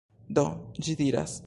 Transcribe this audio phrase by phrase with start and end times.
[0.39, 0.45] Do,
[0.87, 1.39] ĝi diras: